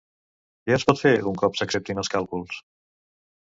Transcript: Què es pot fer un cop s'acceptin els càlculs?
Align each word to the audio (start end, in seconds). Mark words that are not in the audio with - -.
Què 0.69 0.73
es 0.77 0.85
pot 0.91 1.01
fer 1.01 1.11
un 1.33 1.37
cop 1.43 1.61
s'acceptin 1.61 2.03
els 2.05 2.13
càlculs? 2.17 2.61